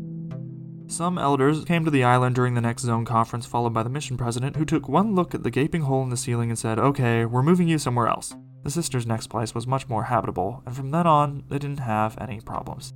Some 0.86 1.18
elders 1.18 1.64
came 1.64 1.84
to 1.84 1.90
the 1.90 2.04
island 2.04 2.34
during 2.34 2.54
the 2.54 2.60
next 2.60 2.82
zone 2.82 3.04
conference, 3.04 3.46
followed 3.46 3.74
by 3.74 3.82
the 3.82 3.90
mission 3.90 4.16
president, 4.16 4.56
who 4.56 4.64
took 4.64 4.88
one 4.88 5.14
look 5.14 5.34
at 5.34 5.42
the 5.42 5.50
gaping 5.50 5.82
hole 5.82 6.02
in 6.02 6.10
the 6.10 6.16
ceiling 6.16 6.50
and 6.50 6.58
said, 6.58 6.78
Okay, 6.78 7.24
we're 7.24 7.42
moving 7.42 7.68
you 7.68 7.78
somewhere 7.78 8.08
else. 8.08 8.34
The 8.62 8.70
sisters' 8.70 9.06
next 9.06 9.28
place 9.28 9.54
was 9.54 9.66
much 9.66 9.88
more 9.88 10.04
habitable, 10.04 10.62
and 10.66 10.74
from 10.74 10.90
then 10.90 11.06
on, 11.06 11.44
they 11.48 11.58
didn't 11.58 11.80
have 11.80 12.16
any 12.20 12.40
problems. 12.40 12.92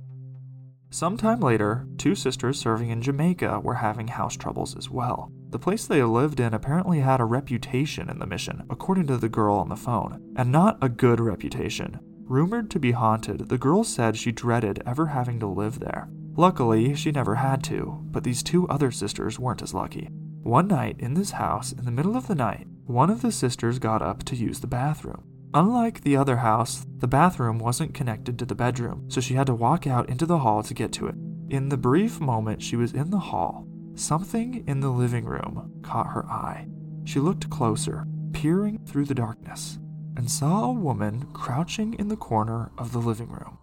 Sometime 0.95 1.41
later, 1.41 1.85
two 1.97 2.15
sisters 2.15 2.57
serving 2.57 2.89
in 2.89 3.01
Jamaica 3.01 3.59
were 3.59 3.73
having 3.73 4.07
house 4.07 4.37
troubles 4.37 4.77
as 4.77 4.89
well. 4.89 5.29
The 5.49 5.59
place 5.59 5.85
they 5.85 6.01
lived 6.01 6.39
in 6.39 6.53
apparently 6.53 7.01
had 7.01 7.19
a 7.19 7.25
reputation 7.25 8.09
in 8.09 8.17
the 8.17 8.25
mission, 8.25 8.63
according 8.69 9.07
to 9.07 9.17
the 9.17 9.27
girl 9.27 9.57
on 9.57 9.67
the 9.67 9.75
phone, 9.75 10.33
and 10.37 10.53
not 10.53 10.77
a 10.81 10.87
good 10.87 11.19
reputation. 11.19 11.99
Rumored 12.23 12.71
to 12.71 12.79
be 12.79 12.93
haunted, 12.93 13.49
the 13.49 13.57
girl 13.57 13.83
said 13.83 14.15
she 14.15 14.31
dreaded 14.31 14.81
ever 14.85 15.07
having 15.07 15.37
to 15.41 15.47
live 15.47 15.79
there. 15.79 16.07
Luckily, 16.37 16.95
she 16.95 17.11
never 17.11 17.35
had 17.35 17.61
to, 17.65 17.99
but 18.05 18.23
these 18.23 18.41
two 18.41 18.65
other 18.69 18.89
sisters 18.89 19.37
weren't 19.37 19.61
as 19.61 19.73
lucky. 19.73 20.07
One 20.43 20.69
night 20.69 20.95
in 20.99 21.15
this 21.15 21.31
house, 21.31 21.73
in 21.73 21.83
the 21.83 21.91
middle 21.91 22.15
of 22.15 22.27
the 22.27 22.35
night, 22.35 22.67
one 22.85 23.09
of 23.09 23.21
the 23.21 23.33
sisters 23.33 23.79
got 23.79 24.01
up 24.01 24.23
to 24.23 24.35
use 24.37 24.61
the 24.61 24.67
bathroom. 24.67 25.25
Unlike 25.55 26.01
the 26.01 26.17
other 26.17 26.35
house, 26.35 26.85
the 26.97 27.07
bathroom 27.07 27.59
wasn't 27.59 27.93
connected 27.93 28.37
to 28.37 28.45
the 28.45 28.53
bedroom, 28.53 29.09
so 29.09 29.21
she 29.21 29.35
had 29.35 29.47
to 29.47 29.55
walk 29.55 29.87
out 29.87 30.09
into 30.09 30.25
the 30.25 30.39
hall 30.39 30.61
to 30.61 30.73
get 30.73 30.91
to 30.91 31.07
it. 31.07 31.15
In 31.49 31.69
the 31.69 31.77
brief 31.77 32.19
moment 32.19 32.61
she 32.61 32.75
was 32.75 32.91
in 32.91 33.09
the 33.09 33.19
hall, 33.19 33.65
something 33.95 34.67
in 34.67 34.81
the 34.81 34.89
living 34.89 35.23
room 35.23 35.71
caught 35.81 36.07
her 36.07 36.25
eye. 36.25 36.67
She 37.05 37.21
looked 37.21 37.49
closer, 37.49 38.05
peering 38.33 38.79
through 38.85 39.05
the 39.05 39.15
darkness. 39.15 39.79
and 40.17 40.29
saw 40.31 40.65
a 40.65 40.73
woman 40.73 41.25
crouching 41.33 41.93
in 41.95 42.07
the 42.07 42.15
corner 42.15 42.71
of 42.77 42.91
the 42.91 42.99
living 42.99 43.29
room. 43.29 43.57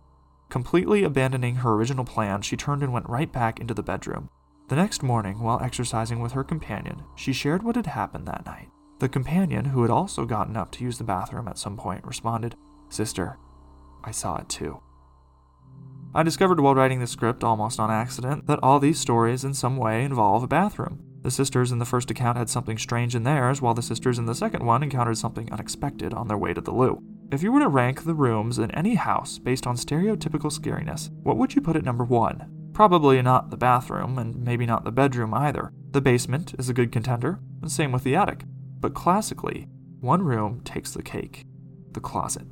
Completely 0.51 1.03
abandoning 1.03 1.57
her 1.57 1.73
original 1.73 2.05
plan, 2.05 2.43
she 2.43 2.57
turned 2.57 2.83
and 2.83 2.93
went 2.93 3.09
right 3.09 3.33
back 3.33 3.59
into 3.59 3.75
the 3.75 3.83
bedroom. 3.83 4.29
The 4.69 4.77
next 4.77 5.03
morning, 5.03 5.41
while 5.41 5.61
exercising 5.63 6.21
with 6.21 6.33
her 6.33 6.45
companion, 6.45 7.03
she 7.17 7.33
shared 7.33 7.63
what 7.63 7.77
had 7.77 7.87
happened 7.87 8.27
that 8.29 8.45
night. 8.47 8.69
The 9.03 9.09
companion, 9.09 9.65
who 9.65 9.83
had 9.83 9.91
also 9.91 10.25
gotten 10.25 10.57
up 10.57 10.71
to 10.71 10.85
use 10.85 10.97
the 10.97 11.03
bathroom 11.03 11.49
at 11.49 11.59
some 11.59 11.77
point, 11.77 12.05
responded, 12.05 12.55
Sister, 12.89 13.37
I 14.05 14.13
saw 14.13 14.37
it 14.37 14.49
too. 14.49 14.81
I 16.15 16.23
discovered 16.23 16.61
while 16.61 16.77
writing 16.77 17.01
the 17.01 17.09
script, 17.09 17.43
almost 17.43 17.81
on 17.81 17.91
accident, 17.91 18.47
that 18.47 18.61
all 18.63 18.79
these 18.79 19.01
stories 19.01 19.43
in 19.43 19.55
some 19.55 19.77
way 19.77 20.05
involve 20.05 20.45
a 20.45 20.47
bathroom. 20.47 21.03
The 21.23 21.33
sisters 21.33 21.73
in 21.73 21.81
the 21.81 21.85
first 21.85 22.13
account 22.13 22.39
had 22.39 22.49
something 22.49 22.79
strange 22.79 23.17
in 23.17 23.25
theirs, 23.25 23.61
while 23.61 23.75
the 23.75 23.83
sisters 23.83 24.21
in 24.21 24.27
the 24.27 24.37
second 24.37 24.65
one 24.65 24.85
encountered 24.85 25.19
something 25.19 25.51
unexpected 25.51 26.15
on 26.15 26.29
their 26.29 26.39
way 26.39 26.55
to 26.55 26.61
the 26.61 26.71
loo. 26.71 27.03
If 27.33 27.43
you 27.43 27.51
were 27.51 27.59
to 27.59 27.69
rank 27.69 28.05
the 28.05 28.15
rooms 28.15 28.61
in 28.61 28.71
any 28.71 28.95
house 28.95 29.41
based 29.41 29.67
on 29.67 29.75
stereotypical 29.75 30.57
scariness, 30.57 31.11
what 31.25 31.39
would 31.39 31.57
you 31.57 31.61
put 31.61 31.75
at 31.75 31.85
number 31.85 32.05
one? 32.05 32.71
Probably 32.73 33.21
not 33.21 33.51
the 33.51 33.57
bathroom, 33.57 34.17
and 34.17 34.45
maybe 34.45 34.65
not 34.65 34.85
the 34.85 34.93
bedroom 34.93 35.35
either. 35.35 35.73
The 35.91 36.01
basement 36.01 36.55
is 36.57 36.69
a 36.69 36.75
good 36.75 36.93
contender, 36.93 37.41
and 37.61 37.73
same 37.73 37.91
with 37.91 38.05
the 38.05 38.15
attic. 38.15 38.45
But 38.83 38.95
classically, 38.95 39.69
one 40.01 40.23
room 40.23 40.61
takes 40.65 40.93
the 40.93 41.03
cake 41.03 41.47
the 41.93 42.01
closet. 42.01 42.47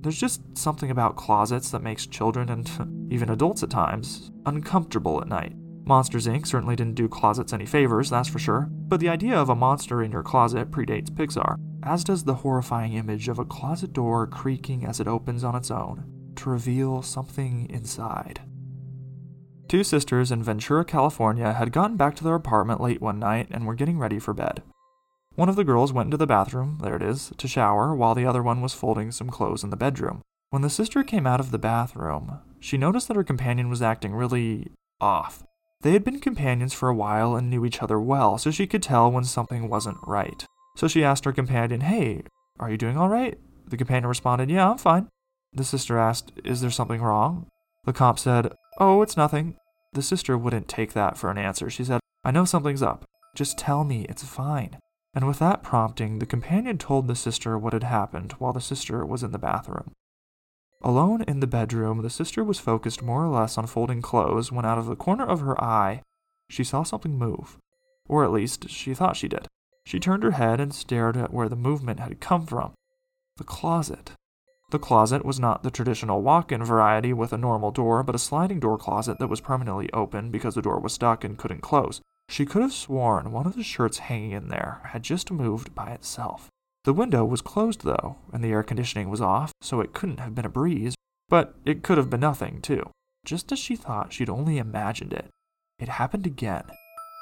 There's 0.00 0.18
just 0.18 0.40
something 0.56 0.92
about 0.92 1.16
closets 1.16 1.70
that 1.70 1.82
makes 1.82 2.06
children 2.06 2.48
and 2.48 3.08
even 3.12 3.30
adults 3.30 3.64
at 3.64 3.70
times 3.70 4.30
uncomfortable 4.46 5.20
at 5.20 5.28
night. 5.28 5.54
Monsters 5.84 6.26
Inc. 6.26 6.46
certainly 6.46 6.76
didn't 6.76 6.94
do 6.94 7.08
closets 7.08 7.52
any 7.52 7.66
favors, 7.66 8.10
that's 8.10 8.28
for 8.28 8.38
sure, 8.38 8.68
but 8.70 9.00
the 9.00 9.08
idea 9.08 9.36
of 9.36 9.48
a 9.48 9.56
monster 9.56 10.02
in 10.02 10.12
your 10.12 10.22
closet 10.22 10.70
predates 10.70 11.10
Pixar 11.10 11.56
as 11.82 12.04
does 12.04 12.24
the 12.24 12.34
horrifying 12.34 12.94
image 12.94 13.28
of 13.28 13.38
a 13.38 13.44
closet 13.44 13.92
door 13.92 14.26
creaking 14.26 14.84
as 14.84 14.98
it 14.98 15.06
opens 15.06 15.44
on 15.44 15.54
its 15.54 15.70
own 15.70 16.04
to 16.36 16.50
reveal 16.50 17.02
something 17.02 17.68
inside. 17.70 18.40
Two 19.68 19.84
sisters 19.84 20.30
in 20.32 20.42
Ventura, 20.42 20.84
California 20.84 21.52
had 21.52 21.72
gotten 21.72 21.96
back 21.96 22.14
to 22.16 22.24
their 22.24 22.34
apartment 22.34 22.80
late 22.80 23.00
one 23.00 23.18
night 23.18 23.48
and 23.50 23.66
were 23.66 23.74
getting 23.74 23.98
ready 23.98 24.18
for 24.18 24.32
bed. 24.32 24.62
One 25.36 25.50
of 25.50 25.56
the 25.56 25.64
girls 25.64 25.92
went 25.92 26.06
into 26.06 26.16
the 26.16 26.26
bathroom, 26.26 26.78
there 26.82 26.96
it 26.96 27.02
is, 27.02 27.30
to 27.36 27.46
shower, 27.46 27.94
while 27.94 28.14
the 28.14 28.24
other 28.24 28.42
one 28.42 28.62
was 28.62 28.72
folding 28.72 29.12
some 29.12 29.28
clothes 29.28 29.62
in 29.62 29.68
the 29.68 29.76
bedroom. 29.76 30.22
When 30.48 30.62
the 30.62 30.70
sister 30.70 31.04
came 31.04 31.26
out 31.26 31.40
of 31.40 31.50
the 31.50 31.58
bathroom, 31.58 32.38
she 32.58 32.78
noticed 32.78 33.08
that 33.08 33.16
her 33.16 33.24
companion 33.24 33.68
was 33.68 33.82
acting 33.82 34.14
really 34.14 34.68
off. 34.98 35.44
They 35.82 35.92
had 35.92 36.04
been 36.04 36.20
companions 36.20 36.72
for 36.72 36.88
a 36.88 36.94
while 36.94 37.36
and 37.36 37.50
knew 37.50 37.66
each 37.66 37.82
other 37.82 38.00
well, 38.00 38.38
so 38.38 38.50
she 38.50 38.66
could 38.66 38.82
tell 38.82 39.12
when 39.12 39.24
something 39.24 39.68
wasn't 39.68 39.98
right. 40.06 40.46
So 40.74 40.88
she 40.88 41.04
asked 41.04 41.26
her 41.26 41.32
companion, 41.32 41.82
Hey, 41.82 42.22
are 42.58 42.70
you 42.70 42.78
doing 42.78 42.96
all 42.96 43.10
right? 43.10 43.38
The 43.66 43.76
companion 43.76 44.06
responded, 44.06 44.48
Yeah, 44.48 44.70
I'm 44.70 44.78
fine. 44.78 45.08
The 45.52 45.64
sister 45.64 45.98
asked, 45.98 46.32
Is 46.44 46.62
there 46.62 46.70
something 46.70 47.02
wrong? 47.02 47.46
The 47.84 47.92
cop 47.92 48.18
said, 48.18 48.54
Oh, 48.78 49.02
it's 49.02 49.18
nothing. 49.18 49.56
The 49.92 50.02
sister 50.02 50.38
wouldn't 50.38 50.66
take 50.66 50.94
that 50.94 51.18
for 51.18 51.30
an 51.30 51.36
answer. 51.36 51.68
She 51.68 51.84
said, 51.84 52.00
I 52.24 52.30
know 52.30 52.46
something's 52.46 52.82
up. 52.82 53.04
Just 53.34 53.58
tell 53.58 53.84
me, 53.84 54.06
it's 54.08 54.24
fine. 54.24 54.78
And 55.16 55.26
with 55.26 55.38
that 55.38 55.62
prompting, 55.62 56.18
the 56.18 56.26
companion 56.26 56.76
told 56.76 57.08
the 57.08 57.16
sister 57.16 57.56
what 57.56 57.72
had 57.72 57.84
happened 57.84 58.32
while 58.32 58.52
the 58.52 58.60
sister 58.60 59.04
was 59.06 59.22
in 59.22 59.32
the 59.32 59.38
bathroom. 59.38 59.92
Alone 60.82 61.22
in 61.22 61.40
the 61.40 61.46
bedroom, 61.46 62.02
the 62.02 62.10
sister 62.10 62.44
was 62.44 62.58
focused 62.58 63.02
more 63.02 63.24
or 63.24 63.30
less 63.30 63.56
on 63.56 63.66
folding 63.66 64.02
clothes 64.02 64.52
when 64.52 64.66
out 64.66 64.76
of 64.76 64.84
the 64.84 64.94
corner 64.94 65.24
of 65.24 65.40
her 65.40 65.58
eye, 65.64 66.02
she 66.50 66.62
saw 66.62 66.82
something 66.82 67.18
move. 67.18 67.56
Or 68.06 68.24
at 68.24 68.30
least, 68.30 68.68
she 68.68 68.92
thought 68.92 69.16
she 69.16 69.26
did. 69.26 69.48
She 69.86 69.98
turned 69.98 70.22
her 70.22 70.32
head 70.32 70.60
and 70.60 70.74
stared 70.74 71.16
at 71.16 71.32
where 71.32 71.48
the 71.48 71.56
movement 71.56 71.98
had 71.98 72.20
come 72.20 72.46
from 72.46 72.74
the 73.38 73.44
closet. 73.44 74.12
The 74.70 74.78
closet 74.78 75.24
was 75.24 75.40
not 75.40 75.62
the 75.62 75.70
traditional 75.70 76.20
walk 76.20 76.52
in 76.52 76.62
variety 76.62 77.14
with 77.14 77.32
a 77.32 77.38
normal 77.38 77.70
door, 77.70 78.02
but 78.02 78.14
a 78.14 78.18
sliding 78.18 78.60
door 78.60 78.76
closet 78.76 79.18
that 79.18 79.28
was 79.28 79.40
permanently 79.40 79.90
open 79.94 80.30
because 80.30 80.56
the 80.56 80.62
door 80.62 80.78
was 80.78 80.92
stuck 80.92 81.24
and 81.24 81.38
couldn't 81.38 81.62
close. 81.62 82.02
She 82.28 82.44
could 82.44 82.62
have 82.62 82.72
sworn 82.72 83.32
one 83.32 83.46
of 83.46 83.56
the 83.56 83.62
shirts 83.62 83.98
hanging 83.98 84.32
in 84.32 84.48
there 84.48 84.80
had 84.84 85.02
just 85.02 85.30
moved 85.30 85.74
by 85.74 85.92
itself. 85.92 86.48
The 86.84 86.92
window 86.92 87.24
was 87.24 87.40
closed, 87.40 87.82
though, 87.82 88.16
and 88.32 88.42
the 88.42 88.50
air 88.50 88.62
conditioning 88.62 89.10
was 89.10 89.20
off, 89.20 89.52
so 89.60 89.80
it 89.80 89.92
couldn't 89.92 90.20
have 90.20 90.34
been 90.34 90.44
a 90.44 90.50
breeze, 90.50 90.94
but 91.28 91.54
it 91.64 91.82
could 91.82 91.98
have 91.98 92.10
been 92.10 92.20
nothing, 92.20 92.60
too. 92.60 92.90
Just 93.24 93.50
as 93.50 93.58
she 93.58 93.74
thought 93.74 94.12
she'd 94.12 94.30
only 94.30 94.58
imagined 94.58 95.12
it, 95.12 95.30
it 95.78 95.88
happened 95.88 96.26
again. 96.26 96.64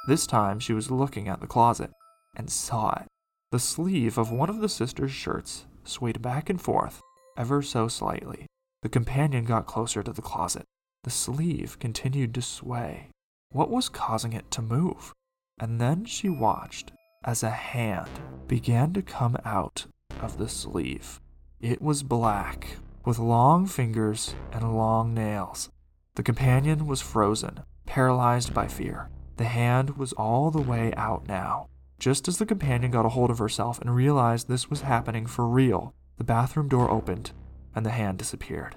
This 0.06 0.26
time 0.26 0.61
she 0.61 0.75
was 0.75 0.90
looking 0.90 1.28
at 1.28 1.40
the 1.40 1.46
closet 1.46 1.90
and 2.37 2.50
saw 2.50 2.92
it. 3.00 3.06
The 3.52 3.58
sleeve 3.58 4.18
of 4.18 4.30
one 4.30 4.50
of 4.50 4.61
the 4.61 4.68
sisters' 4.68 5.12
shirts 5.12 5.64
swayed 5.84 6.20
back 6.20 6.50
and 6.50 6.61
forth, 6.61 7.00
ever 7.37 7.62
so 7.62 7.88
slightly. 7.88 8.46
The 8.82 8.88
companion 8.88 9.44
got 9.44 9.66
closer 9.66 10.02
to 10.02 10.12
the 10.12 10.23
closet. 10.23 10.64
The 11.04 11.11
sleeve 11.11 11.78
continued 11.78 12.34
to 12.34 12.42
sway. 12.42 13.08
What 13.54 13.70
was 13.70 13.88
causing 13.88 14.32
it 14.32 14.50
to 14.50 14.62
move? 14.62 15.12
And 15.61 15.80
then 15.80 16.06
she 16.06 16.28
watched 16.28 16.90
as 17.23 17.44
a 17.44 17.50
hand 17.50 18.11
began 18.49 18.92
to 18.94 19.00
come 19.00 19.37
out 19.44 19.87
of 20.20 20.38
the 20.38 20.49
sleeve. 20.49 21.20
It 21.61 21.80
was 21.80 22.02
black, 22.02 22.78
with 23.04 23.20
long 23.20 23.66
fingers 23.66 24.34
and 24.50 24.76
long 24.76 25.14
nails. 25.14 25.70
The 26.16 26.25
companion 26.25 26.88
was 26.88 27.00
frozen, 27.00 27.61
paralyzed 27.87 28.52
by 28.52 28.66
fear. 28.66 29.08
The 29.37 29.44
hand 29.44 29.99
was 29.99 30.12
all 30.14 30.50
the 30.50 30.61
way 30.61 30.92
out 30.94 31.28
now. 31.28 31.68
Just 32.00 32.26
as 32.26 32.38
the 32.38 32.46
companion 32.46 32.90
got 32.90 33.06
a 33.06 33.11
hold 33.11 33.30
of 33.30 33.38
herself 33.38 33.80
and 33.80 33.94
realized 33.94 34.49
this 34.49 34.68
was 34.68 34.80
happening 34.80 35.26
for 35.26 35.46
real, 35.46 35.94
the 36.18 36.25
bathroom 36.25 36.66
door 36.66 36.90
opened 36.90 37.30
and 37.73 37.87
the 37.87 37.90
hand 37.90 38.18
disappeared. 38.18 38.75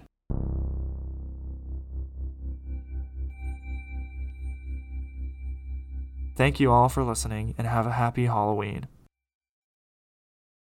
Thank 6.37 6.59
you 6.59 6.71
all 6.71 6.87
for 6.87 7.03
listening 7.03 7.55
and 7.57 7.65
have 7.65 7.87
a 7.87 7.93
happy 7.93 8.27
Halloween. 8.27 8.85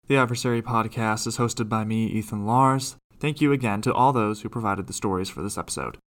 The 0.07 0.17
Adversary 0.17 0.63
podcast 0.63 1.27
is 1.27 1.37
hosted 1.37 1.69
by 1.69 1.85
me, 1.85 2.07
Ethan 2.07 2.47
Lars. 2.47 2.97
Thank 3.21 3.43
you 3.43 3.53
again 3.53 3.83
to 3.83 3.93
all 3.93 4.15
those 4.15 4.41
who 4.41 4.49
provided 4.49 4.87
the 4.87 4.95
stories 4.95 5.29
for 5.29 5.43
this 5.43 5.59
episode. 5.59 5.99